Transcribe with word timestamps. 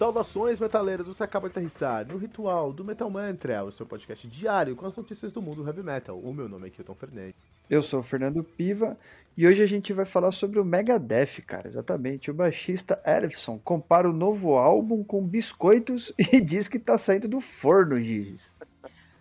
Saudações, 0.00 0.58
metaleiros! 0.58 1.06
Você 1.08 1.22
acaba 1.22 1.46
de 1.46 1.58
aterrissar 1.58 2.08
no 2.08 2.16
Ritual 2.16 2.72
do 2.72 2.82
Metal 2.82 3.10
Mantra, 3.10 3.62
o 3.62 3.70
seu 3.70 3.84
podcast 3.84 4.26
diário 4.26 4.74
com 4.74 4.86
as 4.86 4.96
notícias 4.96 5.30
do 5.30 5.42
mundo 5.42 5.62
heavy 5.66 5.82
metal. 5.82 6.18
O 6.18 6.32
meu 6.32 6.48
nome 6.48 6.68
é 6.68 6.70
Kilton 6.70 6.94
Fernandes. 6.94 7.34
Eu 7.68 7.82
sou 7.82 8.00
o 8.00 8.02
Fernando 8.02 8.42
Piva 8.42 8.96
e 9.36 9.46
hoje 9.46 9.60
a 9.60 9.66
gente 9.66 9.92
vai 9.92 10.06
falar 10.06 10.32
sobre 10.32 10.58
o 10.58 10.64
Megadeth, 10.64 11.42
cara. 11.46 11.68
Exatamente. 11.68 12.30
O 12.30 12.34
baixista 12.34 12.98
Elefson 13.04 13.58
compara 13.58 14.08
o 14.08 14.12
novo 14.14 14.56
álbum 14.56 15.04
com 15.04 15.22
biscoitos 15.22 16.10
e 16.16 16.40
diz 16.40 16.66
que 16.66 16.78
tá 16.78 16.96
saindo 16.96 17.28
do 17.28 17.42
forno, 17.42 18.00
Giz. 18.00 18.50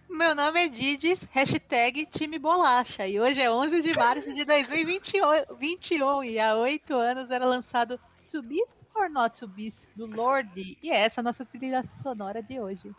Meu 0.09 0.33
nome 0.33 0.63
é 0.63 0.69
Didis, 0.69 1.27
hashtag 1.31 2.05
time 2.05 2.39
bolacha. 2.39 3.05
E 3.05 3.19
hoje 3.19 3.41
é 3.41 3.51
11 3.51 3.81
de 3.81 3.93
março 3.97 4.33
de 4.33 4.45
2021 4.45 6.23
e 6.23 6.39
há 6.39 6.55
oito 6.55 6.93
anos 6.93 7.29
era 7.29 7.45
lançado 7.45 7.99
To 8.31 8.41
Beast 8.41 8.77
or 8.95 9.09
Not 9.09 9.39
To 9.39 9.47
Beast, 9.47 9.87
do 9.95 10.05
Lorde. 10.05 10.77
E 10.81 10.91
é 10.91 10.97
essa 10.97 11.21
a 11.21 11.23
nossa 11.23 11.45
trilha 11.45 11.83
sonora 12.01 12.41
de 12.41 12.59
hoje. 12.59 12.93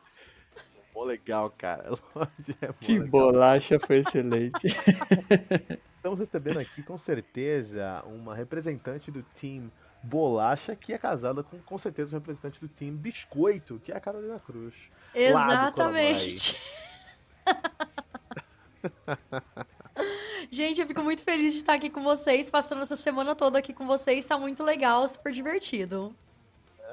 Pô, 0.92 1.04
legal, 1.04 1.50
cara. 1.56 1.90
É 2.60 2.72
que 2.72 2.98
legal. 2.98 3.08
bolacha 3.08 3.78
foi 3.78 4.00
excelente. 4.00 4.60
Estamos 5.96 6.18
recebendo 6.18 6.58
aqui, 6.58 6.82
com 6.82 6.98
certeza, 6.98 8.02
uma 8.06 8.34
representante 8.34 9.10
do 9.10 9.22
time 9.36 9.70
Bolacha, 10.02 10.74
que 10.74 10.94
é 10.94 10.98
casada 10.98 11.42
com, 11.42 11.58
com 11.58 11.78
certeza, 11.78 12.16
um 12.16 12.18
representante 12.18 12.58
do 12.58 12.68
time 12.68 12.96
Biscoito, 12.96 13.78
que 13.84 13.92
é 13.92 13.96
a 13.96 14.00
Carolina 14.00 14.40
Cruz. 14.40 14.74
Exatamente. 15.14 16.58
Gente, 20.52 20.80
eu 20.80 20.86
fico 20.86 21.02
muito 21.02 21.22
feliz 21.22 21.52
de 21.52 21.60
estar 21.60 21.74
aqui 21.74 21.88
com 21.88 22.02
vocês, 22.02 22.50
passando 22.50 22.82
essa 22.82 22.96
semana 22.96 23.36
toda 23.36 23.56
aqui 23.56 23.72
com 23.72 23.86
vocês. 23.86 24.24
Tá 24.24 24.36
muito 24.36 24.64
legal, 24.64 25.08
super 25.08 25.32
divertido. 25.32 26.12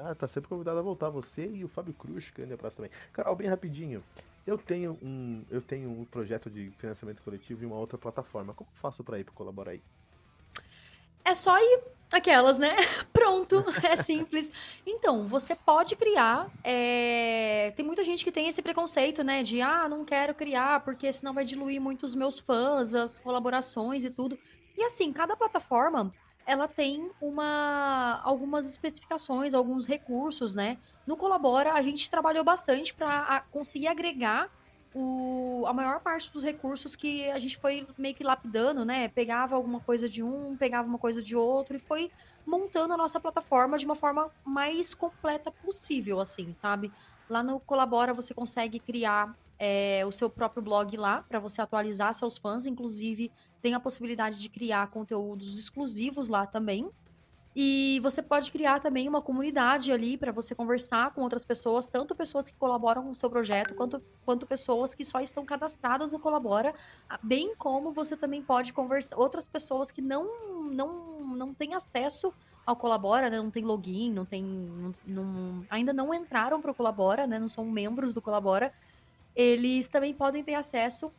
Ah, 0.00 0.14
tá 0.14 0.28
sempre 0.28 0.48
convidado 0.48 0.78
a 0.78 0.82
voltar 0.82 1.08
você 1.08 1.44
e 1.44 1.64
o 1.64 1.68
Fábio 1.68 1.92
Cruz, 1.92 2.30
que 2.30 2.42
ainda 2.42 2.54
é 2.54 2.70
também. 2.70 2.90
Carol, 3.12 3.34
bem 3.34 3.48
rapidinho. 3.48 4.00
Eu 4.46 4.56
tenho 4.56 4.96
um, 5.02 5.42
eu 5.50 5.60
tenho 5.60 5.90
um 5.90 6.04
projeto 6.04 6.48
de 6.48 6.70
financiamento 6.78 7.20
coletivo 7.22 7.64
em 7.64 7.66
uma 7.66 7.74
outra 7.74 7.98
plataforma. 7.98 8.54
Como 8.54 8.70
faço 8.80 9.02
para 9.02 9.18
ir 9.18 9.24
para 9.24 9.34
colaborar 9.34 9.72
aí? 9.72 9.82
É 11.28 11.34
só 11.34 11.58
ir 11.58 11.80
aquelas, 12.10 12.56
né? 12.56 12.74
Pronto, 13.12 13.62
é 13.86 14.02
simples. 14.02 14.50
Então, 14.86 15.28
você 15.28 15.54
pode 15.54 15.94
criar. 15.94 16.50
É... 16.64 17.70
Tem 17.76 17.84
muita 17.84 18.02
gente 18.02 18.24
que 18.24 18.32
tem 18.32 18.48
esse 18.48 18.62
preconceito, 18.62 19.22
né? 19.22 19.42
De 19.42 19.60
ah, 19.60 19.86
não 19.90 20.06
quero 20.06 20.34
criar, 20.34 20.80
porque 20.80 21.12
senão 21.12 21.34
vai 21.34 21.44
diluir 21.44 21.82
muito 21.82 22.06
os 22.06 22.14
meus 22.14 22.40
fãs, 22.40 22.94
as 22.94 23.18
colaborações 23.18 24.06
e 24.06 24.10
tudo. 24.10 24.38
E 24.74 24.82
assim, 24.82 25.12
cada 25.12 25.36
plataforma 25.36 26.10
ela 26.46 26.66
tem 26.66 27.10
uma 27.20 28.22
algumas 28.24 28.66
especificações, 28.66 29.52
alguns 29.52 29.86
recursos, 29.86 30.54
né? 30.54 30.78
No 31.06 31.14
Colabora, 31.14 31.74
a 31.74 31.82
gente 31.82 32.10
trabalhou 32.10 32.42
bastante 32.42 32.94
para 32.94 33.44
conseguir 33.50 33.88
agregar 33.88 34.48
o, 34.92 35.64
a 35.66 35.72
maior 35.72 36.00
parte 36.00 36.32
dos 36.32 36.42
recursos 36.42 36.96
que 36.96 37.30
a 37.30 37.38
gente 37.38 37.56
foi 37.58 37.86
meio 37.98 38.14
que 38.14 38.24
lapidando, 38.24 38.84
né? 38.84 39.08
Pegava 39.08 39.54
alguma 39.56 39.80
coisa 39.80 40.08
de 40.08 40.22
um, 40.22 40.56
pegava 40.56 40.88
uma 40.88 40.98
coisa 40.98 41.22
de 41.22 41.36
outro 41.36 41.76
e 41.76 41.80
foi 41.80 42.10
montando 42.46 42.94
a 42.94 42.96
nossa 42.96 43.20
plataforma 43.20 43.78
de 43.78 43.84
uma 43.84 43.96
forma 43.96 44.30
mais 44.44 44.94
completa 44.94 45.52
possível, 45.52 46.20
assim, 46.20 46.52
sabe? 46.52 46.92
Lá 47.28 47.42
no 47.42 47.60
Colabora 47.60 48.14
você 48.14 48.34
consegue 48.34 48.80
criar 48.80 49.34
é, 49.58 50.04
o 50.06 50.12
seu 50.12 50.30
próprio 50.30 50.62
blog 50.62 50.96
lá 50.96 51.22
para 51.22 51.38
você 51.40 51.60
atualizar 51.60 52.14
seus 52.14 52.38
fãs, 52.38 52.64
inclusive 52.66 53.32
tem 53.60 53.74
a 53.74 53.80
possibilidade 53.80 54.38
de 54.38 54.48
criar 54.48 54.90
conteúdos 54.90 55.58
exclusivos 55.58 56.28
lá 56.28 56.46
também. 56.46 56.88
E 57.60 57.98
você 58.04 58.22
pode 58.22 58.52
criar 58.52 58.78
também 58.78 59.08
uma 59.08 59.20
comunidade 59.20 59.90
ali 59.90 60.16
para 60.16 60.30
você 60.30 60.54
conversar 60.54 61.12
com 61.12 61.22
outras 61.22 61.44
pessoas, 61.44 61.88
tanto 61.88 62.14
pessoas 62.14 62.48
que 62.48 62.54
colaboram 62.54 63.02
com 63.02 63.10
o 63.10 63.14
seu 63.16 63.28
projeto, 63.28 63.74
quanto, 63.74 64.00
quanto 64.24 64.46
pessoas 64.46 64.94
que 64.94 65.04
só 65.04 65.18
estão 65.18 65.44
cadastradas 65.44 66.12
no 66.12 66.20
Colabora, 66.20 66.72
bem 67.20 67.56
como 67.56 67.90
você 67.90 68.16
também 68.16 68.40
pode 68.44 68.72
conversar 68.72 69.18
outras 69.18 69.48
pessoas 69.48 69.90
que 69.90 70.00
não 70.00 70.70
não 70.70 71.34
não 71.36 71.52
têm 71.52 71.74
acesso 71.74 72.32
ao 72.64 72.76
Colabora, 72.76 73.28
né? 73.28 73.38
Não 73.38 73.50
tem 73.50 73.64
login, 73.64 74.12
não 74.12 74.24
tem 74.24 74.44
não, 74.44 74.94
não, 75.04 75.66
ainda 75.68 75.92
não 75.92 76.14
entraram 76.14 76.62
para 76.62 76.70
o 76.70 76.74
Colabora, 76.74 77.26
né? 77.26 77.40
Não 77.40 77.48
são 77.48 77.64
membros 77.64 78.14
do 78.14 78.22
Colabora. 78.22 78.72
Eles 79.34 79.88
também 79.88 80.14
podem 80.14 80.44
ter 80.44 80.54
acesso 80.54 81.10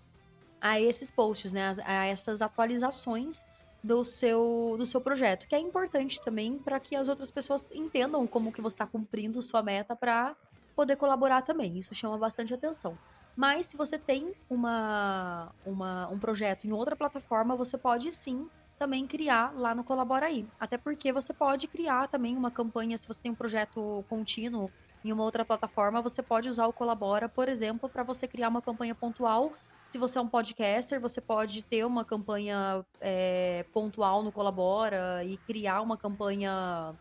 a 0.62 0.80
esses 0.80 1.12
posts, 1.12 1.52
né? 1.52 1.76
A 1.84 2.06
essas 2.06 2.42
atualizações 2.42 3.46
do 3.84 4.04
seu, 4.04 4.76
do 4.78 4.86
seu 4.86 5.00
projeto, 5.00 5.48
que 5.48 5.56
é 5.56 5.60
importante 5.60 6.22
também 6.22 6.58
para 6.60 6.80
que 6.80 6.96
as 6.96 7.08
outras 7.08 7.32
pessoas 7.32 7.72
entendam 7.72 8.28
como 8.28 8.52
que 8.52 8.62
você 8.62 8.76
está 8.76 8.86
cumprindo 8.86 9.42
sua 9.42 9.64
meta 9.64 9.96
para 9.96 10.36
poder 10.76 10.96
colaborar 10.96 11.42
também. 11.42 11.78
Isso 11.78 11.96
chama 11.96 12.18
bastante 12.18 12.54
atenção. 12.54 12.98
Mas 13.36 13.68
se 13.68 13.78
você 13.78 13.98
tem 13.98 14.34
uma, 14.50 15.50
uma, 15.66 16.10
um 16.10 16.20
projeto 16.20 16.66
em 16.66 16.74
outra 16.74 16.96
plataforma, 16.96 17.56
você 17.56 17.78
pode 17.78 18.12
sim 18.12 18.50
também 18.78 19.08
criar 19.08 19.54
lá 19.58 19.74
no 19.74 19.84
Colabora 19.84 20.26
aí. 20.26 20.46
Até 20.60 20.78
porque 20.78 21.12
você 21.12 21.34
pode 21.34 21.68
criar 21.68 22.08
também 22.08 22.36
uma 22.36 22.52
campanha, 22.52 22.98
se 22.98 23.08
você 23.08 23.22
tem 23.22 23.32
um 23.32 23.36
projeto 23.36 24.04
contínuo 24.10 24.70
em 25.04 25.14
uma 25.14 25.24
outra 25.24 25.46
plataforma, 25.46 26.02
você 26.02 26.22
pode 26.22 26.50
usar 26.50 26.68
o 26.68 26.74
Colabora, 26.74 27.30
por 27.30 27.48
exemplo, 27.48 27.90
para 27.90 28.04
você 28.04 28.28
criar 28.28 28.50
uma 28.50 28.62
campanha 28.62 28.94
pontual 28.94 29.54
se 29.90 29.98
você 29.98 30.20
é 30.20 30.22
um 30.22 30.28
podcaster, 30.28 31.02
você 31.02 31.20
pode 31.20 31.64
ter 31.64 31.84
uma 31.84 32.06
campanha 32.06 32.86
é, 33.02 33.64
pontual 33.74 34.22
no 34.22 34.32
Colabora 34.32 35.24
e 35.26 35.38
criar 35.40 35.82
uma 35.82 35.98
campanha, 35.98 36.96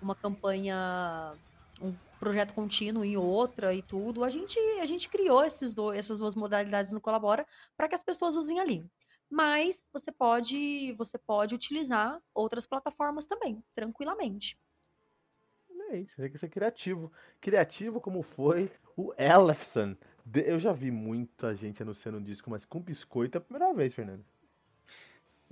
uma 0.00 0.14
campanha, 0.16 1.34
um 1.82 1.94
projeto 2.18 2.54
contínuo 2.54 3.04
em 3.04 3.16
outra 3.16 3.74
e 3.74 3.82
tudo. 3.82 4.24
A 4.24 4.30
gente, 4.30 4.58
a 4.80 4.86
gente 4.86 5.10
criou 5.10 5.44
esses 5.44 5.74
dois, 5.74 5.98
essas 5.98 6.18
duas 6.18 6.34
modalidades 6.34 6.92
no 6.92 7.00
Colabora 7.00 7.46
para 7.76 7.88
que 7.88 7.94
as 7.94 8.02
pessoas 8.02 8.34
usem 8.34 8.58
ali. 8.58 8.90
Mas 9.28 9.86
você 9.92 10.10
pode, 10.10 10.94
você 10.94 11.18
pode 11.18 11.54
utilizar 11.54 12.18
outras 12.34 12.66
plataformas 12.66 13.26
também, 13.26 13.62
tranquilamente. 13.74 14.58
É 15.90 15.98
isso, 15.98 16.16
tem 16.16 16.30
que 16.30 16.38
ser 16.38 16.48
criativo. 16.48 17.12
Criativo 17.40 18.00
como 18.00 18.22
foi 18.22 18.72
o 18.96 19.12
Elefson 19.18 19.96
eu 20.34 20.58
já 20.58 20.72
vi 20.72 20.90
muita 20.90 21.54
gente 21.54 21.82
anunciando 21.82 22.18
um 22.18 22.22
disco, 22.22 22.50
mas 22.50 22.64
com 22.64 22.80
biscoito 22.80 23.36
é 23.36 23.38
a 23.38 23.40
primeira 23.40 23.72
vez, 23.74 23.94
Fernando. 23.94 24.24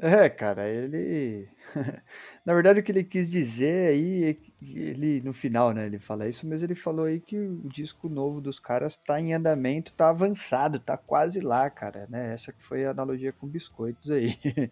É, 0.00 0.28
cara, 0.28 0.68
ele. 0.68 1.48
Na 2.46 2.54
verdade, 2.54 2.78
o 2.78 2.82
que 2.84 2.92
ele 2.92 3.02
quis 3.02 3.28
dizer 3.28 3.88
aí, 3.88 4.24
é 4.30 4.36
ele 4.62 5.20
no 5.22 5.32
final, 5.32 5.72
né? 5.72 5.86
Ele 5.86 5.98
fala 5.98 6.28
isso, 6.28 6.46
mas 6.46 6.62
ele 6.62 6.76
falou 6.76 7.06
aí 7.06 7.20
que 7.20 7.36
o 7.36 7.68
disco 7.68 8.08
novo 8.08 8.40
dos 8.40 8.60
caras 8.60 8.96
tá 8.96 9.20
em 9.20 9.34
andamento, 9.34 9.92
tá 9.96 10.10
avançado, 10.10 10.78
tá 10.78 10.96
quase 10.96 11.40
lá, 11.40 11.68
cara, 11.68 12.06
né? 12.08 12.32
Essa 12.32 12.52
que 12.52 12.62
foi 12.64 12.86
a 12.86 12.90
analogia 12.92 13.32
com 13.32 13.46
biscoitos 13.46 14.10
aí. 14.10 14.38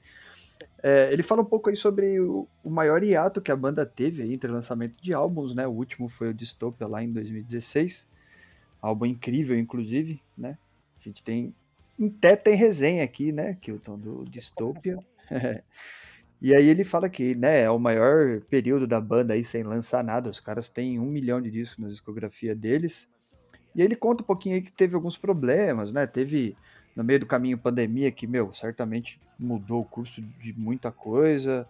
É, 0.83 1.13
ele 1.13 1.23
fala 1.23 1.43
um 1.43 1.45
pouco 1.45 1.69
aí 1.69 1.77
sobre 1.77 2.19
o, 2.19 2.49
o, 2.65 2.71
maior 2.71 3.03
hiato 3.03 3.43
que 3.43 3.53
a 3.53 3.57
banda 3.57 3.85
teve 3.85 4.23
aí 4.23 4.33
entre 4.33 4.51
lançamento 4.51 4.95
de 5.03 5.13
álbuns, 5.13 5.55
né? 5.55 5.67
O 5.67 5.73
último 5.73 6.09
foi 6.09 6.31
o 6.31 6.35
Dystopia 6.35 6.87
lá 6.87 7.03
em 7.03 7.13
2016. 7.13 8.03
Álbum 8.87 9.07
incrível, 9.07 9.59
inclusive, 9.59 10.23
né? 10.39 10.57
A 11.01 11.03
gente 11.03 11.21
tem. 11.21 11.53
Em 11.99 12.09
teta 12.09 12.51
em 12.51 12.55
resenha 12.55 13.03
aqui, 13.03 13.33
né, 13.33 13.57
Kilton, 13.61 13.99
do 13.99 14.25
Dystopia. 14.27 14.99
e 16.41 16.55
aí 16.55 16.69
ele 16.69 16.85
fala 16.85 17.09
que, 17.09 17.35
né, 17.35 17.63
é 17.63 17.71
o 17.71 17.81
maior 17.81 18.41
período 18.43 18.87
da 18.87 19.01
banda 19.01 19.35
aí 19.35 19.45
sem 19.45 19.65
lançar 19.65 20.05
nada. 20.05 20.31
Os 20.31 20.39
caras 20.39 20.69
têm 20.69 21.01
um 21.01 21.07
milhão 21.07 21.43
de 21.43 21.51
discos 21.51 21.79
na 21.79 21.89
discografia 21.89 22.55
deles. 22.55 23.09
E 23.75 23.83
ele 23.83 23.97
conta 23.97 24.23
um 24.23 24.27
pouquinho 24.27 24.55
aí 24.55 24.63
que 24.63 24.71
teve 24.71 24.95
alguns 24.95 25.19
problemas, 25.19 25.91
né? 25.91 26.07
Teve 26.07 26.57
no 26.95 27.03
meio 27.03 27.19
do 27.19 27.27
caminho 27.27 27.59
pandemia 27.59 28.13
que, 28.13 28.27
meu, 28.27 28.55
certamente 28.55 29.19
mudou 29.37 29.81
o 29.81 29.85
curso 29.85 30.23
de 30.23 30.53
muita 30.53 30.93
coisa. 30.93 31.67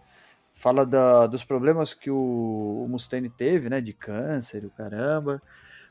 Fala 0.55 0.85
da, 0.85 1.25
dos 1.25 1.43
problemas 1.43 1.95
que 1.95 2.11
o, 2.11 2.83
o 2.85 2.87
Mustaine 2.87 3.29
teve, 3.29 3.69
né? 3.69 3.81
De 3.81 3.91
câncer, 3.91 4.63
o 4.65 4.69
caramba. 4.69 5.41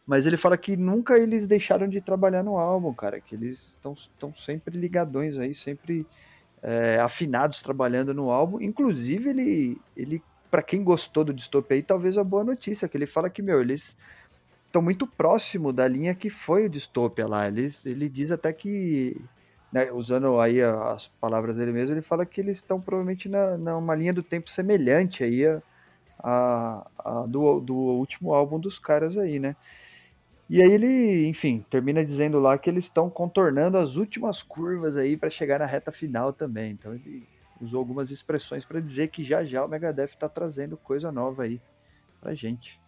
Mas 0.07 0.25
ele 0.25 0.37
fala 0.37 0.57
que 0.57 0.77
nunca 0.77 1.19
eles 1.19 1.47
deixaram 1.47 1.89
de 1.89 2.01
trabalhar 2.01 2.45
no 2.45 2.57
álbum, 2.57 2.95
cara. 2.95 3.21
Que 3.21 3.35
eles 3.35 3.73
estão 3.77 4.35
sempre 4.37 4.79
ligadões 4.79 5.37
aí, 5.37 5.55
sempre 5.55 6.07
é, 6.63 7.01
afinados 7.01 7.61
trabalhando 7.61 8.15
no 8.15 8.31
álbum. 8.31 8.61
Inclusive, 8.61 9.31
ele, 9.31 9.81
ele 9.97 10.23
para 10.51 10.63
quem 10.63 10.85
gostou 10.85 11.25
do 11.25 11.35
Dystopia 11.35 11.77
aí, 11.77 11.83
talvez 11.83 12.17
a 12.17 12.25
boa 12.25 12.45
notícia, 12.45 12.89
que 12.89 12.97
ele 12.97 13.07
fala 13.07 13.29
que, 13.29 13.43
meu, 13.43 13.61
eles 13.61 13.97
estão 14.67 14.81
muito 14.81 15.07
próximo 15.07 15.73
da 15.73 15.89
linha 15.89 16.15
que 16.15 16.31
foi 16.31 16.67
o 16.67 16.71
Dystopia 16.71 17.27
lá. 17.27 17.49
Eles, 17.49 17.85
ele 17.85 18.09
diz 18.09 18.31
até 18.31 18.53
que, 18.53 19.21
né, 19.73 19.91
usando 19.91 20.39
aí 20.41 20.63
as 20.63 21.09
palavras 21.21 21.57
dele 21.57 21.73
mesmo, 21.73 21.95
ele 21.95 22.03
fala 22.03 22.25
que 22.25 22.41
eles 22.41 22.59
estão 22.59 22.81
provavelmente 22.81 23.29
na, 23.29 23.57
numa 23.57 23.95
linha 23.95 24.13
do 24.13 24.23
tempo 24.23 24.51
semelhante 24.51 25.25
aí 25.25 25.47
a, 25.47 25.61
a, 26.23 26.87
a 26.99 27.27
do, 27.27 27.61
do 27.61 27.75
último 27.75 28.33
álbum 28.33 28.61
dos 28.61 28.79
caras 28.79 29.17
aí, 29.17 29.41
né? 29.41 29.57
E 30.49 30.63
aí 30.63 30.71
ele, 30.71 31.27
enfim, 31.27 31.65
termina 31.69 32.05
dizendo 32.05 32.39
lá 32.39 32.57
que 32.57 32.71
eles 32.71 32.85
estão 32.85 33.11
contornando 33.11 33.77
as 33.77 33.97
últimas 33.97 34.43
curvas 34.43 34.97
aí 34.97 35.17
para 35.17 35.29
chegar 35.29 35.59
na 35.59 35.67
reta 35.67 35.91
final 35.91 36.33
também. 36.33 36.73
Então 36.73 36.95
ele 36.95 37.27
usou 37.61 37.79
algumas 37.79 38.11
expressões 38.11 38.65
para 38.65 38.81
dizer 38.81 39.09
que 39.09 39.25
já 39.25 39.45
já 39.45 39.65
o 39.65 39.69
Megadeth 39.69 40.11
está 40.11 40.29
trazendo 40.29 40.77
coisa 40.77 41.11
nova 41.11 41.43
aí 41.43 41.61
pra 42.21 42.35
gente. 42.35 42.79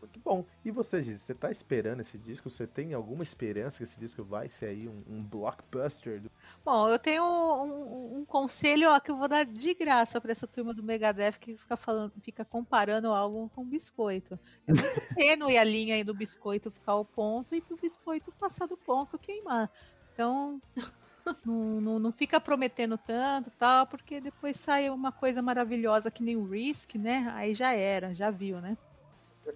Muito 0.00 0.18
Bom, 0.20 0.44
e 0.64 0.70
você, 0.70 1.02
Giz, 1.02 1.20
você 1.20 1.34
tá 1.34 1.50
esperando 1.50 2.00
esse 2.00 2.16
disco? 2.16 2.48
Você 2.48 2.66
tem 2.66 2.94
alguma 2.94 3.22
esperança 3.22 3.78
que 3.78 3.84
esse 3.84 3.98
disco 3.98 4.24
vai 4.24 4.48
ser 4.48 4.66
aí 4.66 4.88
um, 4.88 5.02
um 5.08 5.22
blockbuster? 5.22 6.20
Do... 6.20 6.30
Bom, 6.64 6.88
eu 6.88 6.98
tenho 6.98 7.22
um, 7.22 8.18
um, 8.18 8.24
conselho 8.24 8.90
ó, 8.90 8.98
que 8.98 9.10
eu 9.10 9.16
vou 9.16 9.28
dar 9.28 9.44
de 9.44 9.74
graça 9.74 10.20
para 10.20 10.32
essa 10.32 10.46
turma 10.46 10.72
do 10.72 10.82
Megadeth 10.82 11.38
que 11.38 11.56
fica 11.56 11.76
falando, 11.76 12.12
fica 12.22 12.44
comparando 12.44 13.08
o 13.08 13.12
álbum 13.12 13.48
com 13.48 13.62
o 13.62 13.66
biscoito. 13.66 14.38
É 14.66 14.72
muito 14.72 15.00
tênue 15.14 15.58
a 15.58 15.64
linha 15.64 15.96
aí 15.96 16.04
do 16.04 16.14
biscoito 16.14 16.70
ficar 16.70 16.92
ao 16.92 17.04
ponto 17.04 17.54
e 17.54 17.60
pro 17.60 17.76
biscoito 17.76 18.32
passar 18.32 18.66
do 18.66 18.76
ponto 18.76 19.18
queimar. 19.18 19.70
Então, 20.14 20.60
não, 21.44 21.80
não, 21.80 21.98
não, 21.98 22.12
fica 22.12 22.40
prometendo 22.40 22.96
tanto 22.96 23.50
tal, 23.58 23.86
porque 23.86 24.20
depois 24.20 24.56
sai 24.56 24.88
uma 24.88 25.12
coisa 25.12 25.42
maravilhosa 25.42 26.10
que 26.10 26.22
nem 26.22 26.36
o 26.36 26.44
Risk, 26.44 26.94
né? 26.94 27.30
Aí 27.34 27.54
já 27.54 27.72
era, 27.72 28.14
já 28.14 28.30
viu, 28.30 28.60
né? 28.60 28.76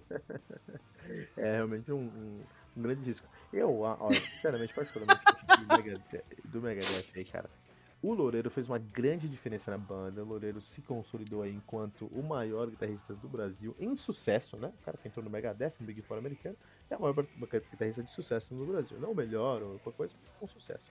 é 1.37 1.53
realmente 1.53 1.91
um, 1.91 1.97
um, 1.97 2.43
um, 2.77 2.81
grande 2.81 3.03
disco. 3.03 3.27
Eu, 3.51 3.81
ó, 3.81 4.11
sinceramente, 4.11 4.73
particularmente 4.73 5.21
do 5.59 5.77
Megadeth, 5.77 6.23
do 6.45 7.17
aí, 7.17 7.25
cara. 7.25 7.49
O 8.01 8.13
Loureiro 8.13 8.51
fez 8.51 8.67
uma 8.67 8.77
grande 8.77 9.27
diferença 9.27 9.71
na 9.71 9.79
banda. 9.79 10.21
O 10.21 10.25
Loureiro 10.25 10.61
se 10.61 10.81
consolidou 10.81 11.41
aí 11.41 11.51
enquanto 11.51 12.05
o 12.07 12.21
maior 12.21 12.69
guitarrista 12.69 13.15
do 13.15 13.27
Brasil 13.27 13.75
em 13.79 13.95
sucesso, 13.95 14.57
né? 14.57 14.71
O 14.79 14.85
cara 14.85 14.97
que 14.97 15.07
entrou 15.07 15.23
no 15.23 15.31
Megadeth, 15.31 15.73
no 15.79 15.87
Big 15.87 16.03
Four 16.03 16.19
americano, 16.19 16.55
é 16.89 16.95
o 16.95 17.01
maior 17.01 17.15
guitarrista 17.15 18.03
de 18.03 18.11
sucesso 18.11 18.53
no 18.53 18.65
Brasil. 18.65 18.99
Não 18.99 19.11
o 19.11 19.15
melhor 19.15 19.63
ou 19.63 19.79
qualquer 19.79 19.97
coisa, 19.97 20.13
mas 20.21 20.31
com 20.33 20.47
sucesso. 20.47 20.85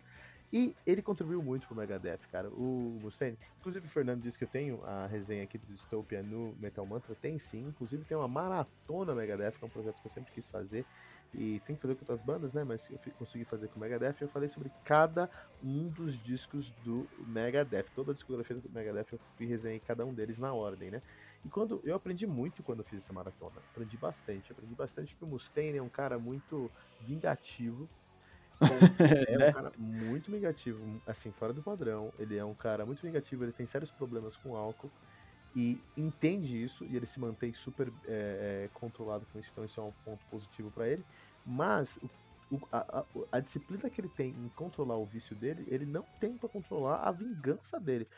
E 0.54 0.72
ele 0.86 1.02
contribuiu 1.02 1.42
muito 1.42 1.66
pro 1.66 1.74
Megadeth, 1.74 2.20
cara. 2.30 2.48
O 2.48 3.00
Mustaine, 3.02 3.36
inclusive 3.58 3.88
o 3.88 3.90
Fernando 3.90 4.22
disse 4.22 4.38
que 4.38 4.44
eu 4.44 4.48
tenho 4.48 4.84
a 4.84 5.04
resenha 5.08 5.42
aqui 5.42 5.58
do 5.58 5.66
Dystopia 5.66 6.22
no 6.22 6.54
Metal 6.60 6.86
Mantra, 6.86 7.12
tem 7.16 7.40
sim. 7.40 7.66
Inclusive 7.66 8.04
tem 8.04 8.16
uma 8.16 8.28
maratona 8.28 9.16
Megadeth, 9.16 9.58
que 9.58 9.64
é 9.64 9.66
um 9.66 9.70
projeto 9.70 10.00
que 10.00 10.06
eu 10.06 10.12
sempre 10.12 10.32
quis 10.32 10.46
fazer. 10.46 10.86
E 11.34 11.58
tem 11.66 11.74
que 11.74 11.82
fazer 11.82 11.96
com 11.96 12.02
outras 12.02 12.22
bandas, 12.22 12.52
né? 12.52 12.62
Mas 12.62 12.88
eu 12.88 13.00
consegui 13.18 13.44
fazer 13.44 13.66
com 13.66 13.78
o 13.78 13.80
Megadeth. 13.80 14.14
Eu 14.20 14.28
falei 14.28 14.48
sobre 14.48 14.70
cada 14.84 15.28
um 15.60 15.88
dos 15.88 16.16
discos 16.22 16.70
do 16.84 17.04
Megadeth. 17.26 17.86
Toda 17.92 18.12
a 18.12 18.14
discografia 18.14 18.54
do 18.54 18.70
Megadeth 18.70 19.06
eu 19.10 19.18
fui 19.36 19.46
resenhei 19.46 19.80
cada 19.80 20.06
um 20.06 20.14
deles 20.14 20.38
na 20.38 20.54
ordem, 20.54 20.88
né? 20.88 21.02
E 21.44 21.48
quando 21.48 21.80
eu 21.82 21.96
aprendi 21.96 22.28
muito 22.28 22.62
quando 22.62 22.78
eu 22.78 22.84
fiz 22.84 23.02
essa 23.02 23.12
maratona. 23.12 23.56
Aprendi 23.72 23.96
bastante. 23.96 24.52
Aprendi 24.52 24.76
bastante 24.76 25.16
que 25.16 25.24
o 25.24 25.26
Mustaine 25.26 25.78
é 25.78 25.82
um 25.82 25.88
cara 25.88 26.16
muito 26.16 26.70
vingativo 27.00 27.88
é 28.60 29.34
um 29.34 29.38
né? 29.38 29.52
cara 29.52 29.72
muito 29.76 30.30
negativo, 30.30 30.80
assim, 31.06 31.32
fora 31.32 31.52
do 31.52 31.62
padrão. 31.62 32.12
Ele 32.18 32.36
é 32.36 32.44
um 32.44 32.54
cara 32.54 32.84
muito 32.86 33.04
negativo, 33.04 33.44
ele 33.44 33.52
tem 33.52 33.66
sérios 33.66 33.90
problemas 33.90 34.36
com 34.36 34.56
álcool 34.56 34.90
e 35.54 35.80
entende 35.96 36.62
isso 36.62 36.84
e 36.84 36.96
ele 36.96 37.06
se 37.06 37.20
mantém 37.20 37.52
super 37.54 37.88
é, 38.06 38.64
é, 38.64 38.70
controlado 38.74 39.24
com 39.32 39.38
isso, 39.38 39.48
então 39.52 39.64
isso 39.64 39.80
é 39.80 39.82
um 39.84 39.92
ponto 40.04 40.24
positivo 40.26 40.70
para 40.70 40.88
ele. 40.88 41.04
Mas 41.46 41.88
o, 42.50 42.58
a, 42.72 43.00
a, 43.00 43.04
a, 43.32 43.40
disciplina 43.40 43.88
que 43.88 44.00
ele 44.00 44.08
tem 44.08 44.30
em 44.30 44.48
controlar 44.56 44.96
o 44.96 45.04
vício 45.04 45.36
dele, 45.36 45.64
ele 45.68 45.86
não 45.86 46.04
tem 46.18 46.36
para 46.36 46.48
controlar 46.48 46.96
a 46.96 47.12
vingança 47.12 47.78
dele 47.78 48.08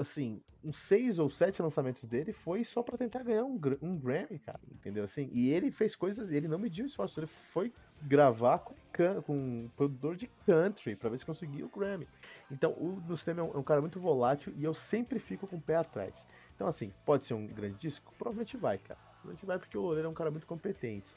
assim, 0.00 0.40
uns 0.64 0.76
seis 0.88 1.18
ou 1.18 1.30
sete 1.30 1.60
lançamentos 1.60 2.04
dele 2.04 2.32
foi 2.32 2.64
só 2.64 2.82
para 2.82 2.96
tentar 2.96 3.22
ganhar 3.22 3.44
um, 3.44 3.60
um 3.82 3.98
Grammy, 3.98 4.38
cara, 4.38 4.60
entendeu? 4.70 5.04
Assim, 5.04 5.28
e 5.32 5.50
ele 5.50 5.70
fez 5.70 5.94
coisas, 5.94 6.30
ele 6.30 6.48
não 6.48 6.58
mediu 6.58 6.86
esforço, 6.86 7.20
ele 7.20 7.28
foi 7.52 7.72
gravar 8.02 8.58
com, 8.58 8.74
com 9.22 9.34
um 9.34 9.70
produtor 9.76 10.16
de 10.16 10.28
country 10.46 10.96
para 10.96 11.10
ver 11.10 11.18
se 11.18 11.26
conseguia 11.26 11.64
o 11.64 11.68
Grammy. 11.68 12.08
Então, 12.50 12.72
o 12.72 13.02
Nustema 13.06 13.40
é, 13.40 13.44
um, 13.44 13.54
é 13.54 13.58
um 13.58 13.62
cara 13.62 13.80
muito 13.80 14.00
volátil 14.00 14.52
e 14.56 14.64
eu 14.64 14.74
sempre 14.74 15.18
fico 15.18 15.46
com 15.46 15.56
o 15.56 15.60
pé 15.60 15.76
atrás. 15.76 16.14
Então, 16.54 16.68
assim, 16.68 16.92
pode 17.06 17.24
ser 17.24 17.34
um 17.34 17.46
grande 17.46 17.76
disco? 17.78 18.12
Provavelmente 18.18 18.56
vai, 18.56 18.78
cara. 18.78 18.98
Provavelmente 19.12 19.46
vai 19.46 19.58
porque 19.58 19.78
o 19.78 19.82
Loureiro 19.82 20.08
é 20.08 20.10
um 20.10 20.14
cara 20.14 20.30
muito 20.30 20.46
competente. 20.46 21.08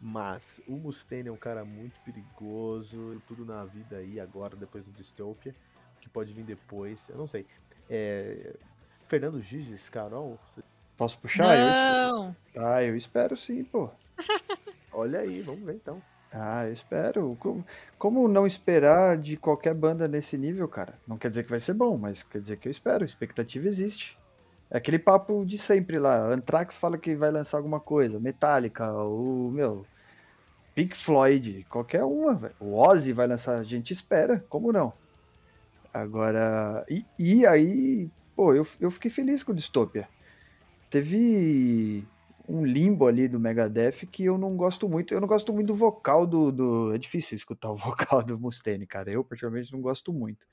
Mas 0.00 0.42
o 0.66 0.72
Mustaine 0.72 1.28
é 1.28 1.32
um 1.32 1.36
cara 1.36 1.64
muito 1.64 1.98
perigoso, 2.00 3.22
tudo 3.28 3.44
na 3.44 3.64
vida 3.64 3.96
aí 3.96 4.18
agora, 4.18 4.56
depois 4.56 4.84
do 4.84 4.90
Dystopia, 4.92 5.54
que 6.00 6.08
pode 6.08 6.32
vir 6.32 6.42
depois, 6.42 6.98
eu 7.08 7.16
não 7.16 7.28
sei. 7.28 7.46
É... 7.88 8.56
Fernando 9.08 9.40
Giges, 9.42 9.88
Carol. 9.90 10.38
Posso 10.96 11.18
puxar? 11.18 11.56
Não! 11.56 12.34
Eu... 12.54 12.66
Ah, 12.66 12.82
eu 12.82 12.96
espero 12.96 13.36
sim, 13.36 13.62
pô. 13.64 13.90
Olha 14.92 15.20
aí, 15.20 15.40
vamos 15.42 15.62
ver 15.62 15.74
então. 15.74 16.00
Ah, 16.32 16.66
eu 16.66 16.72
espero. 16.72 17.36
Como, 17.38 17.64
como 17.98 18.28
não 18.28 18.46
esperar 18.46 19.18
de 19.18 19.36
qualquer 19.36 19.74
banda 19.74 20.08
nesse 20.08 20.36
nível, 20.38 20.66
cara? 20.66 20.94
Não 21.06 21.18
quer 21.18 21.28
dizer 21.28 21.44
que 21.44 21.50
vai 21.50 21.60
ser 21.60 21.74
bom, 21.74 21.96
mas 21.98 22.22
quer 22.22 22.40
dizer 22.40 22.56
que 22.56 22.68
eu 22.68 22.72
espero. 22.72 23.02
A 23.02 23.06
expectativa 23.06 23.68
existe. 23.68 24.16
É 24.70 24.78
aquele 24.78 24.98
papo 24.98 25.44
de 25.44 25.58
sempre 25.58 25.98
lá. 25.98 26.26
Anthrax 26.32 26.76
fala 26.76 26.96
que 26.96 27.14
vai 27.14 27.30
lançar 27.30 27.58
alguma 27.58 27.78
coisa. 27.78 28.18
Metallica, 28.18 28.90
o 28.92 29.50
meu. 29.52 29.86
Pink 30.74 30.96
Floyd, 30.96 31.66
qualquer 31.68 32.02
uma. 32.04 32.50
O 32.58 32.78
Ozzy 32.78 33.12
vai 33.12 33.26
lançar, 33.26 33.58
a 33.58 33.62
gente 33.62 33.92
espera, 33.92 34.42
como 34.48 34.72
não? 34.72 34.92
Agora, 35.92 36.84
e, 36.88 37.04
e 37.18 37.46
aí, 37.46 38.08
pô, 38.34 38.54
eu, 38.54 38.66
eu 38.80 38.90
fiquei 38.90 39.10
feliz 39.10 39.44
com 39.44 39.52
o 39.52 39.54
Dystopia. 39.54 40.08
Teve 40.90 42.04
um 42.48 42.64
limbo 42.64 43.06
ali 43.06 43.28
do 43.28 43.40
Megadeth 43.40 44.06
que 44.10 44.24
eu 44.24 44.36
não 44.38 44.56
gosto 44.56 44.88
muito. 44.88 45.14
Eu 45.14 45.20
não 45.20 45.28
gosto 45.28 45.52
muito 45.52 45.68
do 45.68 45.74
vocal 45.74 46.26
do. 46.26 46.50
do... 46.52 46.94
É 46.94 46.98
difícil 46.98 47.36
escutar 47.36 47.70
o 47.70 47.76
vocal 47.78 48.22
do 48.22 48.38
Mustaine, 48.38 48.86
cara. 48.86 49.10
Eu, 49.10 49.24
particularmente, 49.24 49.72
não 49.72 49.80
gosto 49.80 50.12
muito. 50.12 50.46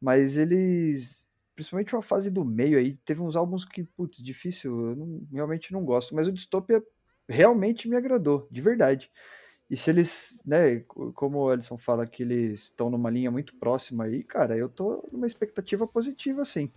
Mas 0.00 0.36
eles. 0.36 1.20
Principalmente 1.54 1.94
uma 1.94 2.02
fase 2.02 2.30
do 2.30 2.44
meio 2.44 2.78
aí, 2.78 2.96
teve 3.04 3.20
uns 3.20 3.36
álbuns 3.36 3.64
que, 3.64 3.84
putz, 3.84 4.22
difícil, 4.22 4.88
eu 4.90 4.96
não, 4.96 5.26
realmente 5.30 5.72
não 5.72 5.84
gosto. 5.84 6.14
Mas 6.14 6.26
o 6.26 6.32
Dystopia 6.32 6.82
realmente 7.28 7.88
me 7.88 7.96
agradou, 7.96 8.48
de 8.50 8.60
verdade. 8.60 9.10
E 9.70 9.76
se 9.76 9.90
eles, 9.90 10.34
né, 10.44 10.80
como 11.14 11.38
o 11.38 11.50
Alisson 11.50 11.78
fala 11.78 12.06
que 12.06 12.22
eles 12.22 12.64
estão 12.64 12.90
numa 12.90 13.10
linha 13.10 13.30
muito 13.30 13.54
próxima 13.56 14.04
aí, 14.04 14.22
cara, 14.22 14.56
eu 14.56 14.68
tô 14.68 15.08
numa 15.12 15.26
expectativa 15.26 15.86
positiva, 15.86 16.44
sim. 16.44 16.70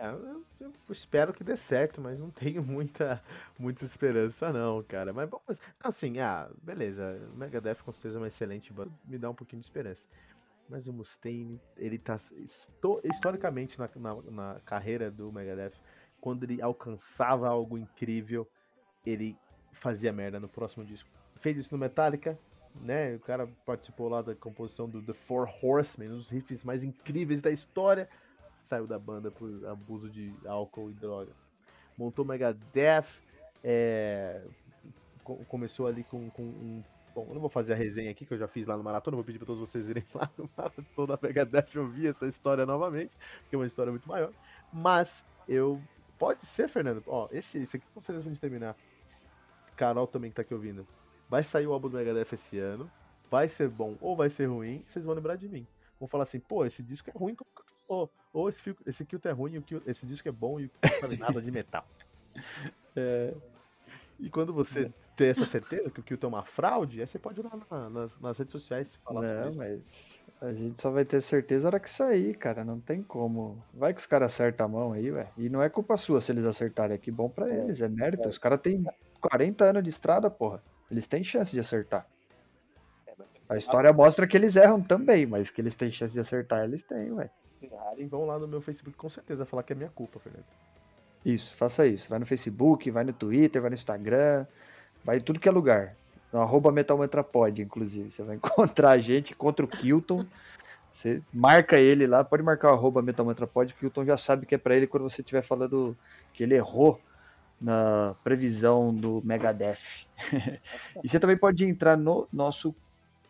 É, 0.00 0.08
eu, 0.08 0.44
eu, 0.60 0.72
espero 0.88 1.32
que 1.32 1.44
dê 1.44 1.56
certo, 1.56 2.00
mas 2.00 2.18
não 2.18 2.30
tenho 2.32 2.62
muita, 2.62 3.22
muita 3.58 3.84
esperança 3.84 4.52
não, 4.52 4.82
cara. 4.82 5.12
Mas 5.12 5.28
bom, 5.28 5.40
assim, 5.82 6.18
ah, 6.18 6.48
beleza, 6.62 7.20
Megadeth 7.34 7.82
com 7.84 7.92
certeza 7.92 8.16
é 8.16 8.20
uma 8.20 8.28
excelente 8.28 8.72
banda, 8.72 8.90
me 9.04 9.18
dá 9.18 9.28
um 9.28 9.34
pouquinho 9.34 9.60
de 9.60 9.66
esperança. 9.66 10.02
Mas 10.68 10.86
o 10.86 10.92
Mustaine, 10.92 11.60
ele 11.76 11.98
tá 11.98 12.18
historicamente 13.04 13.78
na, 13.78 13.90
na, 13.96 14.14
na 14.30 14.60
carreira 14.60 15.10
do 15.10 15.30
Megadeth, 15.30 15.74
quando 16.20 16.44
ele 16.44 16.62
alcançava 16.62 17.48
algo 17.48 17.76
incrível, 17.76 18.48
ele 19.04 19.36
fazia 19.72 20.12
merda 20.12 20.40
no 20.40 20.48
próximo 20.48 20.84
disco 20.84 21.10
fez 21.40 21.56
isso 21.56 21.68
no 21.72 21.78
Metallica, 21.78 22.38
né? 22.80 23.14
O 23.16 23.20
cara 23.20 23.48
participou 23.66 24.08
lá 24.08 24.22
da 24.22 24.34
composição 24.34 24.88
do 24.88 25.02
The 25.02 25.12
Four 25.12 25.48
Horsemen, 25.62 26.10
um 26.10 26.16
dos 26.18 26.30
riffs 26.30 26.64
mais 26.64 26.82
incríveis 26.82 27.40
da 27.40 27.50
história. 27.50 28.08
Saiu 28.70 28.86
da 28.86 28.98
banda 28.98 29.30
por 29.30 29.50
abuso 29.66 30.08
de 30.08 30.32
álcool 30.46 30.90
e 30.90 30.94
drogas. 30.94 31.34
Montou 31.98 32.24
Megadeth, 32.24 33.04
é, 33.64 34.42
começou 35.48 35.86
ali 35.86 36.04
com, 36.04 36.30
com 36.30 36.42
um 36.44 36.82
Bom, 37.14 37.26
eu 37.28 37.34
não 37.34 37.40
vou 37.40 37.50
fazer 37.50 37.72
a 37.72 37.76
resenha 37.76 38.10
aqui, 38.10 38.24
que 38.24 38.32
eu 38.32 38.38
já 38.38 38.46
fiz 38.46 38.68
lá 38.68 38.76
no 38.76 38.84
Maratona, 38.84 39.16
vou 39.16 39.24
pedir 39.24 39.38
para 39.38 39.46
todos 39.46 39.68
vocês 39.68 39.88
irem 39.88 40.04
lá 40.14 40.30
no 40.38 40.48
Maratona 40.56 41.18
Megadeth 41.20 41.76
ouvir 41.76 42.06
essa 42.06 42.26
história 42.26 42.64
novamente, 42.64 43.12
que 43.48 43.56
é 43.56 43.58
uma 43.58 43.66
história 43.66 43.90
muito 43.90 44.08
maior. 44.08 44.32
Mas 44.72 45.10
eu. 45.48 45.80
Pode 46.18 46.44
ser, 46.46 46.68
Fernando. 46.68 47.02
Ó, 47.06 47.28
esse, 47.32 47.58
esse 47.58 47.76
aqui 47.76 47.86
com 47.92 48.00
certeza 48.00 48.28
a 48.28 48.30
gente 48.30 48.40
terminar. 48.40 48.76
Carol 49.74 50.06
também 50.06 50.30
que 50.30 50.36
tá 50.36 50.42
aqui 50.42 50.54
ouvindo. 50.54 50.86
Vai 51.28 51.42
sair 51.42 51.66
o 51.66 51.72
álbum 51.72 51.88
do 51.88 51.96
Megadeth 51.96 52.34
esse 52.34 52.58
ano. 52.58 52.88
Vai 53.28 53.48
ser 53.48 53.68
bom 53.68 53.96
ou 54.00 54.14
vai 54.14 54.30
ser 54.30 54.46
ruim. 54.46 54.84
Vocês 54.86 55.04
vão 55.04 55.14
lembrar 55.14 55.36
de 55.36 55.48
mim. 55.48 55.66
Vão 55.98 56.06
falar 56.06 56.24
assim, 56.24 56.38
pô, 56.38 56.64
esse 56.64 56.82
disco 56.82 57.10
é 57.10 57.18
ruim. 57.18 57.36
Ou, 57.88 58.10
ou 58.32 58.48
esse, 58.48 58.76
esse 58.86 59.04
Kilton 59.04 59.28
é 59.28 59.32
ruim, 59.32 59.64
esse 59.86 60.06
disco 60.06 60.28
é 60.28 60.32
bom 60.32 60.60
e 60.60 60.70
não 60.82 61.00
sabe 61.00 61.16
nada 61.16 61.40
de 61.40 61.50
metal. 61.50 61.86
É, 62.94 63.34
e 64.18 64.28
quando 64.28 64.52
você 64.52 64.82
é. 64.82 64.90
ter 65.16 65.36
essa 65.36 65.46
certeza 65.46 65.90
que 65.90 66.00
o 66.00 66.02
Kilton 66.02 66.26
é 66.26 66.30
uma 66.30 66.44
fraude, 66.44 67.00
aí 67.00 67.06
você 67.06 67.18
pode 67.18 67.40
ir 67.40 67.44
lá 67.44 67.52
na, 67.70 67.90
nas, 67.90 68.20
nas, 68.20 68.38
redes 68.38 68.52
sociais 68.52 68.86
falar 69.04 69.22
Não, 69.22 69.54
mas 69.54 69.80
a 70.40 70.52
gente 70.52 70.80
só 70.80 70.90
vai 70.90 71.04
ter 71.04 71.20
certeza 71.22 71.62
na 71.62 71.68
hora 71.68 71.80
que 71.80 71.90
sair, 71.90 72.36
cara. 72.36 72.64
Não 72.64 72.80
tem 72.80 73.02
como. 73.02 73.62
Vai 73.74 73.92
que 73.92 74.00
os 74.00 74.06
caras 74.06 74.32
acertam 74.32 74.66
a 74.66 74.68
mão 74.68 74.92
aí, 74.92 75.10
velho. 75.10 75.28
E 75.36 75.48
não 75.48 75.62
é 75.62 75.68
culpa 75.68 75.96
sua 75.96 76.20
se 76.20 76.30
eles 76.32 76.44
acertarem. 76.44 76.94
É 76.94 76.98
que 76.98 77.10
bom 77.10 77.28
pra 77.28 77.48
eles, 77.48 77.80
é 77.80 77.88
mérito. 77.88 78.28
Os 78.28 78.38
caras 78.38 78.60
têm 78.60 78.84
40 79.20 79.64
anos 79.64 79.84
de 79.84 79.90
estrada, 79.90 80.30
porra. 80.30 80.62
Eles 80.90 81.06
têm 81.06 81.22
chance 81.24 81.50
de 81.50 81.60
acertar. 81.60 82.06
A 83.48 83.56
história 83.56 83.92
mostra 83.92 84.26
que 84.28 84.36
eles 84.36 84.54
erram 84.54 84.80
também, 84.80 85.26
mas 85.26 85.50
que 85.50 85.60
eles 85.60 85.74
têm 85.74 85.90
chance 85.90 86.14
de 86.14 86.20
acertar, 86.20 86.64
eles 86.64 86.84
têm, 86.84 87.10
Vão 88.08 88.26
lá 88.26 88.38
no 88.38 88.48
meu 88.48 88.60
Facebook 88.60 88.96
com 88.96 89.08
certeza 89.08 89.44
falar 89.44 89.62
que 89.62 89.72
é 89.72 89.76
minha 89.76 89.90
culpa, 89.90 90.18
Fernando. 90.18 90.44
Isso, 91.24 91.54
faça 91.56 91.86
isso. 91.86 92.08
Vai 92.08 92.18
no 92.18 92.26
Facebook, 92.26 92.90
vai 92.90 93.04
no 93.04 93.12
Twitter, 93.12 93.60
vai 93.60 93.70
no 93.70 93.76
Instagram, 93.76 94.46
vai 95.04 95.18
em 95.18 95.20
tudo 95.20 95.40
que 95.40 95.48
é 95.48 95.52
lugar. 95.52 95.94
No 96.32 96.40
arroba 96.40 96.72
MetalMantraPod, 96.72 97.60
inclusive. 97.60 98.10
Você 98.10 98.22
vai 98.22 98.36
encontrar 98.36 98.92
a 98.92 98.98
gente 98.98 99.34
contra 99.34 99.64
o 99.64 99.68
Kilton. 99.68 100.24
Você 100.92 101.22
marca 101.32 101.78
ele 101.78 102.06
lá, 102.06 102.24
pode 102.24 102.42
marcar 102.42 102.70
o 102.70 102.74
arroba 102.74 103.02
MetalMantraPod, 103.02 103.72
que 103.72 103.78
o 103.78 103.80
Kilton 103.80 104.04
já 104.04 104.16
sabe 104.16 104.46
que 104.46 104.54
é 104.54 104.58
pra 104.58 104.74
ele 104.74 104.86
quando 104.86 105.04
você 105.04 105.20
estiver 105.20 105.42
falando 105.42 105.96
que 106.32 106.42
ele 106.42 106.54
errou 106.54 107.00
na 107.60 108.14
previsão 108.24 108.92
do 108.94 109.20
Megadeth. 109.24 109.78
e 111.04 111.08
você 111.08 111.20
também 111.20 111.36
pode 111.36 111.64
entrar 111.64 111.96
no 111.96 112.26
nosso 112.32 112.74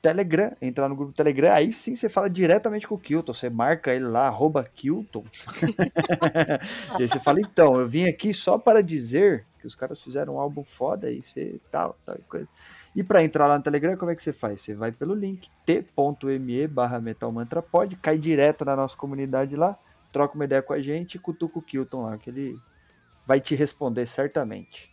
Telegram, 0.02 0.52
entrar 0.62 0.88
no 0.88 0.96
grupo 0.96 1.12
Telegram, 1.12 1.52
aí 1.52 1.72
sim 1.72 1.94
você 1.94 2.08
fala 2.08 2.28
diretamente 2.30 2.86
com 2.86 2.94
o 2.94 2.98
Kilton, 2.98 3.34
você 3.34 3.50
marca 3.50 3.92
ele 3.92 4.06
lá, 4.06 4.26
arroba 4.26 4.64
Kilton. 4.64 5.24
e 6.98 7.02
aí 7.02 7.08
você 7.08 7.18
fala, 7.20 7.40
então, 7.40 7.78
eu 7.78 7.86
vim 7.86 8.06
aqui 8.08 8.32
só 8.32 8.58
para 8.58 8.82
dizer 8.82 9.44
que 9.60 9.66
os 9.66 9.74
caras 9.74 10.00
fizeram 10.00 10.34
um 10.34 10.38
álbum 10.40 10.64
foda 10.64 11.10
e 11.10 11.22
você 11.22 11.60
tal, 11.70 11.96
tal 12.04 12.16
coisa. 12.28 12.48
E 12.96 13.02
para 13.02 13.22
entrar 13.22 13.46
lá 13.46 13.56
no 13.56 13.62
Telegram, 13.62 13.96
como 13.96 14.10
é 14.10 14.16
que 14.16 14.22
você 14.22 14.32
faz? 14.32 14.62
Você 14.62 14.74
vai 14.74 14.90
pelo 14.90 15.14
link 15.14 15.48
t.me 15.66 16.66
barra 16.66 16.98
metalmantrapod, 16.98 17.94
cai 17.96 18.18
direto 18.18 18.64
na 18.64 18.74
nossa 18.74 18.96
comunidade 18.96 19.54
lá, 19.54 19.78
troca 20.12 20.34
uma 20.34 20.44
ideia 20.44 20.62
com 20.62 20.72
a 20.72 20.80
gente 20.80 21.14
e 21.14 21.18
cutuca 21.18 21.58
o 21.58 21.62
Kilton 21.62 22.02
lá, 22.02 22.18
que 22.18 22.30
ele 22.30 22.58
vai 23.26 23.40
te 23.40 23.54
responder 23.54 24.06
certamente. 24.08 24.90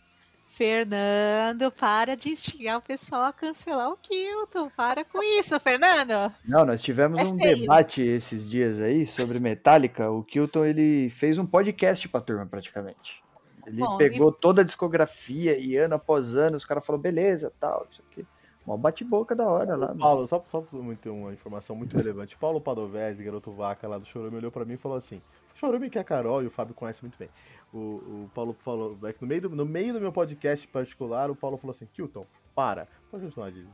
Fernando, 0.48 1.70
para 1.70 2.16
de 2.16 2.30
instigar 2.30 2.78
o 2.78 2.82
pessoal 2.82 3.24
a 3.24 3.32
cancelar 3.32 3.90
o 3.90 3.96
Kilton. 3.96 4.70
Para 4.70 5.04
com 5.04 5.22
isso, 5.22 5.58
Fernando. 5.60 6.32
Não, 6.44 6.64
nós 6.64 6.82
tivemos 6.82 7.20
é 7.20 7.24
um 7.24 7.38
feio. 7.38 7.60
debate 7.60 8.02
esses 8.02 8.48
dias 8.48 8.80
aí 8.80 9.06
sobre 9.06 9.38
Metallica. 9.38 10.10
O 10.10 10.24
Kilton 10.24 10.64
ele 10.64 11.10
fez 11.10 11.38
um 11.38 11.46
podcast 11.46 12.08
pra 12.08 12.20
turma 12.20 12.46
praticamente. 12.46 13.22
Ele 13.66 13.80
Bom, 13.80 13.96
pegou 13.96 14.30
e... 14.30 14.40
toda 14.40 14.62
a 14.62 14.64
discografia 14.64 15.56
e 15.58 15.76
ano 15.76 15.94
após 15.94 16.34
ano, 16.34 16.56
os 16.56 16.64
caras 16.64 16.84
falaram, 16.84 17.02
beleza, 17.02 17.52
tal, 17.60 17.86
isso 17.90 18.02
aqui. 18.10 18.26
Uma 18.68 18.76
bate-boca 18.76 19.34
da 19.34 19.46
hora 19.46 19.74
lá. 19.76 19.94
Paulo, 19.94 20.28
só, 20.28 20.44
só 20.50 20.62
muito, 20.72 21.10
uma 21.10 21.32
informação 21.32 21.74
muito 21.74 21.96
relevante. 21.96 22.36
Paulo 22.36 22.60
Padovese, 22.60 23.24
garoto 23.24 23.50
vaca 23.50 23.88
lá 23.88 23.96
do 23.96 24.04
Chorume, 24.04 24.36
olhou 24.36 24.50
pra 24.50 24.66
mim 24.66 24.74
e 24.74 24.76
falou 24.76 24.98
assim: 24.98 25.22
Chorume 25.54 25.88
que 25.88 25.96
é 25.96 26.02
a 26.02 26.04
Carol 26.04 26.42
e 26.42 26.46
o 26.46 26.50
Fábio 26.50 26.74
conhece 26.74 27.00
muito 27.00 27.16
bem. 27.18 27.30
O, 27.72 27.78
o 27.78 28.30
Paulo 28.34 28.54
falou, 28.62 28.98
é 29.04 29.14
no 29.18 29.26
meio, 29.26 29.40
do, 29.40 29.48
no 29.48 29.64
meio 29.64 29.94
do 29.94 30.00
meu 30.00 30.12
podcast 30.12 30.68
particular, 30.68 31.30
o 31.30 31.34
Paulo 31.34 31.56
falou 31.56 31.74
assim, 31.74 31.88
Kilton, 31.94 32.26
para. 32.54 32.86
Pode 33.10 33.24
continuar, 33.24 33.50
Didi. 33.50 33.68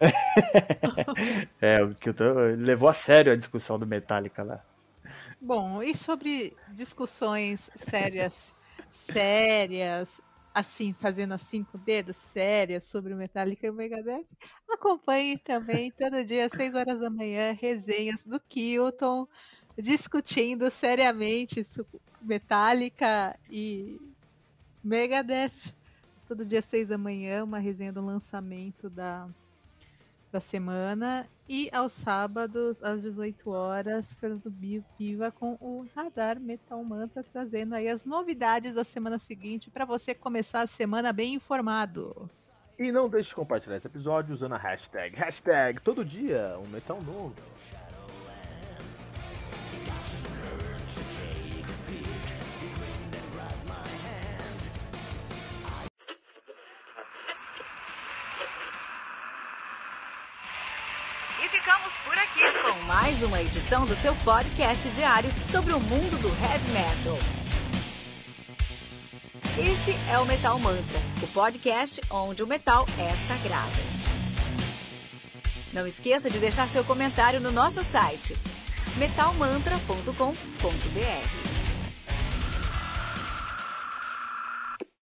é, 1.60 1.80
o 1.80 1.94
Kilton 1.94 2.56
levou 2.58 2.88
a 2.88 2.94
sério 2.94 3.32
a 3.32 3.36
discussão 3.36 3.78
do 3.78 3.86
Metallica 3.86 4.42
lá. 4.42 4.64
Bom, 5.40 5.80
e 5.80 5.94
sobre 5.94 6.56
discussões 6.72 7.70
sérias, 7.76 8.52
sérias, 8.90 10.20
assim, 10.58 10.92
fazendo 10.92 11.34
assim 11.34 11.62
com 11.64 11.78
o 11.78 11.80
dedo, 11.80 12.12
sérias 12.12 12.84
sobre 12.84 13.14
o 13.14 13.16
Metallica 13.16 13.66
e 13.66 13.70
o 13.70 13.74
Megadeth, 13.74 14.26
acompanhe 14.70 15.38
também 15.38 15.90
todo 15.92 16.24
dia 16.24 16.46
às 16.46 16.52
6 16.52 16.74
horas 16.74 16.98
da 16.98 17.10
manhã 17.10 17.52
resenhas 17.52 18.22
do 18.24 18.40
Kilton 18.40 19.26
discutindo 19.78 20.70
seriamente 20.70 21.64
Metallica 22.20 23.38
e 23.48 24.00
Megadeth. 24.82 25.74
Todo 26.26 26.44
dia 26.44 26.60
seis 26.60 26.86
da 26.86 26.98
manhã, 26.98 27.42
uma 27.42 27.58
resenha 27.58 27.92
do 27.92 28.04
lançamento 28.04 28.90
da, 28.90 29.28
da 30.30 30.40
semana. 30.40 31.26
E 31.48 31.70
aos 31.72 31.92
sábados, 31.92 32.82
às 32.82 33.02
18 33.02 33.50
horas, 33.50 34.12
Fernando 34.14 34.52
Viva 34.98 35.30
com 35.30 35.56
o 35.60 35.86
Radar 35.94 36.38
Metal 36.38 36.82
Mantra, 36.84 37.24
trazendo 37.24 37.74
aí 37.74 37.88
as 37.88 38.04
novidades 38.04 38.74
da 38.74 38.84
semana 38.84 39.18
seguinte 39.18 39.70
para 39.70 39.84
você 39.84 40.14
começar 40.14 40.62
a 40.62 40.66
semana 40.66 41.12
bem 41.12 41.34
informado. 41.34 42.30
E 42.78 42.92
não 42.92 43.08
deixe 43.08 43.30
de 43.30 43.34
compartilhar 43.34 43.76
esse 43.76 43.86
episódio 43.86 44.34
usando 44.34 44.54
a 44.54 44.58
hashtag. 44.58 45.16
Hashtag 45.16 45.80
todo 45.82 46.04
dia 46.04 46.56
um 46.62 46.68
metal 46.68 47.02
novo. 47.02 47.34
Com 62.62 62.78
mais 62.86 63.22
uma 63.22 63.42
edição 63.42 63.84
do 63.84 63.94
seu 63.94 64.14
podcast 64.24 64.88
diário 64.90 65.28
sobre 65.50 65.74
o 65.74 65.80
mundo 65.80 66.16
do 66.22 66.28
heavy 66.28 66.72
metal. 66.72 67.18
Esse 69.58 69.94
é 70.10 70.18
o 70.18 70.24
Metal 70.24 70.58
Mantra, 70.58 70.98
o 71.22 71.26
podcast 71.26 72.00
onde 72.10 72.42
o 72.42 72.46
metal 72.46 72.86
é 72.98 73.14
sagrado. 73.16 73.76
Não 75.74 75.86
esqueça 75.86 76.30
de 76.30 76.38
deixar 76.38 76.66
seu 76.68 76.82
comentário 76.84 77.38
no 77.38 77.52
nosso 77.52 77.82
site 77.82 78.34
metalmantra.com.br. 78.96 81.47